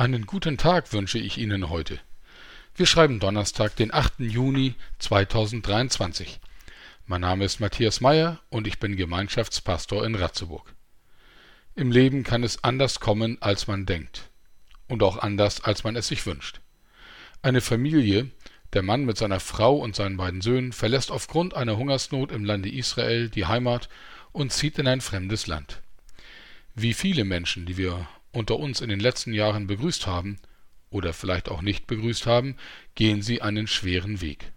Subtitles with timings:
[0.00, 2.00] Einen guten Tag wünsche ich Ihnen heute.
[2.74, 4.20] Wir schreiben Donnerstag, den 8.
[4.20, 6.40] Juni 2023.
[7.04, 10.74] Mein Name ist Matthias Meyer und ich bin Gemeinschaftspastor in Ratzeburg.
[11.74, 14.30] Im Leben kann es anders kommen, als man denkt.
[14.88, 16.62] Und auch anders, als man es sich wünscht.
[17.42, 18.30] Eine Familie,
[18.72, 22.70] der Mann mit seiner Frau und seinen beiden Söhnen, verlässt aufgrund einer Hungersnot im Lande
[22.70, 23.90] Israel die Heimat
[24.32, 25.82] und zieht in ein fremdes Land.
[26.74, 30.38] Wie viele Menschen, die wir unter uns in den letzten Jahren begrüßt haben
[30.90, 32.56] oder vielleicht auch nicht begrüßt haben,
[32.94, 34.52] gehen sie einen schweren Weg.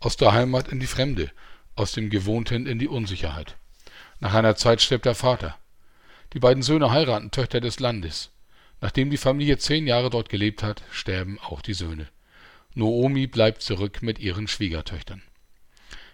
[0.00, 1.30] Aus der Heimat in die Fremde,
[1.76, 3.56] aus dem Gewohnten in die Unsicherheit.
[4.20, 5.58] Nach einer Zeit stirbt der Vater.
[6.32, 8.30] Die beiden Söhne heiraten Töchter des Landes.
[8.80, 12.08] Nachdem die Familie zehn Jahre dort gelebt hat, sterben auch die Söhne.
[12.74, 15.22] Noomi bleibt zurück mit ihren Schwiegertöchtern.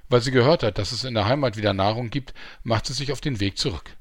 [0.08, 3.12] Weil sie gehört hat, dass es in der Heimat wieder Nahrung gibt, macht sie sich
[3.12, 3.96] auf den Weg zurück.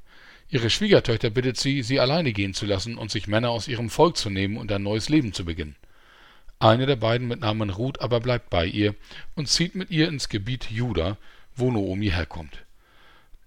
[0.52, 4.18] Ihre Schwiegertöchter bittet sie, sie alleine gehen zu lassen und sich Männer aus ihrem Volk
[4.18, 5.76] zu nehmen und ein neues Leben zu beginnen.
[6.58, 8.96] Eine der beiden mit Namen Ruth aber bleibt bei ihr
[9.36, 11.18] und zieht mit ihr ins Gebiet Juda,
[11.56, 12.66] wo Noomi herkommt.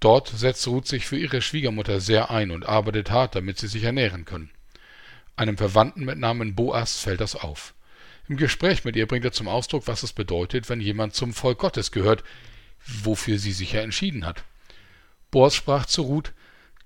[0.01, 3.83] Dort setzt Ruth sich für ihre Schwiegermutter sehr ein und arbeitet hart, damit sie sich
[3.83, 4.51] ernähren können.
[5.37, 7.75] Einem Verwandten mit Namen Boas fällt das auf.
[8.29, 11.59] Im Gespräch mit ihr bringt er zum Ausdruck, was es bedeutet, wenn jemand zum Volk
[11.59, 12.23] Gottes gehört,
[12.87, 14.45] wofür sie sich ja entschieden hat.
[15.31, 16.33] Boas sprach zu Ruth,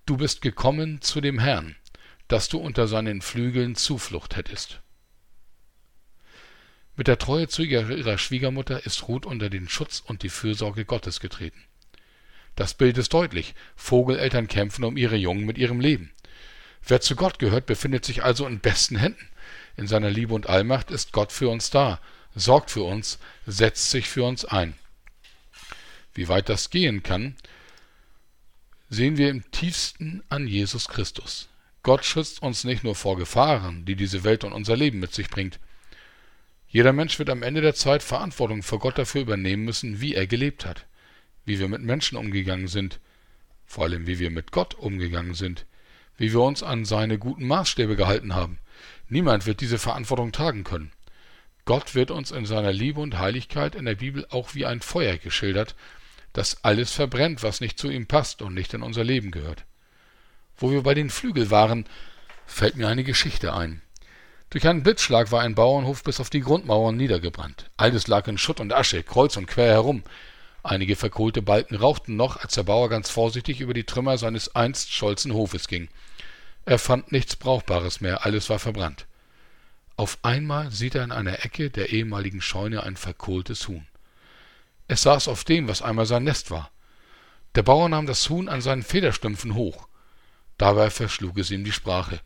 [0.06, 1.74] Du bist gekommen zu dem Herrn,
[2.28, 4.80] dass du unter seinen Flügeln Zuflucht hättest.
[6.94, 11.18] Mit der Treue zu ihrer Schwiegermutter ist Ruth unter den Schutz und die Fürsorge Gottes
[11.18, 11.60] getreten.
[12.54, 13.56] Das Bild ist deutlich.
[13.74, 16.12] Vogeleltern kämpfen um ihre Jungen mit ihrem Leben.
[16.86, 19.28] Wer zu Gott gehört, befindet sich also in besten Händen.
[19.76, 22.00] In seiner Liebe und Allmacht ist Gott für uns da,
[22.36, 24.74] sorgt für uns, setzt sich für uns ein.
[26.14, 27.36] Wie weit das gehen kann,
[28.88, 31.48] sehen wir im tiefsten an Jesus Christus.
[31.82, 35.28] Gott schützt uns nicht nur vor Gefahren, die diese Welt und unser Leben mit sich
[35.28, 35.60] bringt.
[36.68, 40.26] Jeder Mensch wird am Ende der Zeit Verantwortung vor Gott dafür übernehmen müssen, wie er
[40.26, 40.86] gelebt hat,
[41.44, 42.98] wie wir mit Menschen umgegangen sind,
[43.66, 45.64] vor allem wie wir mit Gott umgegangen sind,
[46.16, 48.58] wie wir uns an seine guten Maßstäbe gehalten haben.
[49.08, 50.92] Niemand wird diese Verantwortung tragen können.
[51.64, 55.18] Gott wird uns in seiner Liebe und Heiligkeit in der Bibel auch wie ein Feuer
[55.18, 55.74] geschildert,
[56.36, 59.64] das alles verbrennt, was nicht zu ihm passt und nicht in unser Leben gehört.
[60.56, 61.86] Wo wir bei den Flügel waren,
[62.46, 63.82] fällt mir eine Geschichte ein.
[64.50, 67.70] Durch einen Blitzschlag war ein Bauernhof bis auf die Grundmauern niedergebrannt.
[67.76, 70.02] Alles lag in Schutt und Asche, kreuz und quer herum.
[70.62, 74.92] Einige verkohlte Balken rauchten noch, als der Bauer ganz vorsichtig über die Trümmer seines einst
[74.92, 75.88] stolzen Hofes ging.
[76.64, 79.06] Er fand nichts Brauchbares mehr, alles war verbrannt.
[79.96, 83.86] Auf einmal sieht er in einer Ecke der ehemaligen Scheune ein verkohltes Huhn.
[84.88, 86.70] Es saß auf dem, was einmal sein Nest war.
[87.54, 89.88] Der Bauer nahm das Huhn an seinen Federstümpfen hoch.
[90.58, 92.20] Dabei verschlug es ihm die Sprache.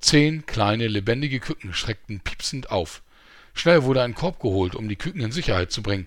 [0.00, 3.02] Zehn kleine, lebendige Küken schreckten piepsend auf.
[3.54, 6.06] Schnell wurde ein Korb geholt, um die Küken in Sicherheit zu bringen.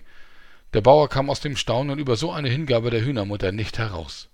[0.72, 4.28] Der Bauer kam aus dem Staunen über so eine Hingabe der Hühnermutter nicht heraus.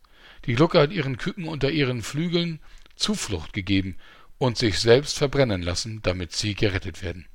[0.44, 2.60] Die Glucke hat ihren Küken unter ihren Flügeln
[2.94, 3.96] Zuflucht gegeben
[4.38, 7.26] und sich selbst verbrennen lassen, damit sie gerettet werden.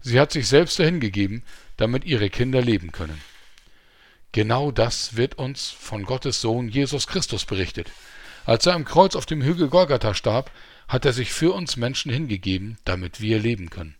[0.00, 1.42] Sie hat sich selbst dahingegeben,
[1.76, 3.20] damit ihre Kinder leben können.
[4.36, 7.90] Genau das wird uns von Gottes Sohn Jesus Christus berichtet.
[8.44, 10.50] Als er am Kreuz auf dem Hügel Golgatha starb,
[10.88, 13.94] hat er sich für uns Menschen hingegeben, damit wir leben können.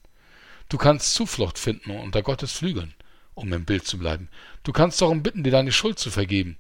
[0.69, 2.92] Du kannst Zuflucht finden unter Gottes Flügeln,
[3.32, 4.28] um im Bild zu bleiben.
[4.62, 6.58] Du kannst darum bitten, dir deine Schuld zu vergeben.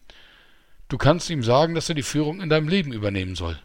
[0.88, 3.60] Du kannst ihm sagen, dass er die Führung in deinem Leben übernehmen soll.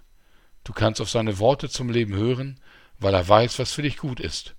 [0.65, 2.59] Du kannst auf seine Worte zum Leben hören,
[2.99, 4.55] weil er weiß, was für dich gut ist.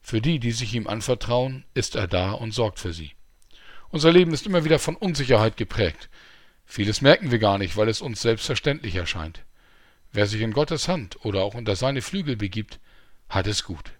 [0.00, 3.12] Für die, die sich ihm anvertrauen, ist er da und sorgt für sie.
[3.94, 6.08] Unser Leben ist immer wieder von Unsicherheit geprägt.
[6.66, 9.44] Vieles merken wir gar nicht, weil es uns selbstverständlich erscheint.
[10.10, 12.80] Wer sich in Gottes Hand oder auch unter seine Flügel begibt,
[13.28, 13.92] hat es gut.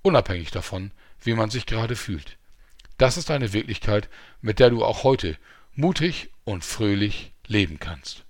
[0.00, 2.38] Unabhängig davon, wie man sich gerade fühlt.
[2.96, 4.08] Das ist eine Wirklichkeit,
[4.40, 5.36] mit der du auch heute
[5.74, 8.24] mutig und fröhlich leben kannst.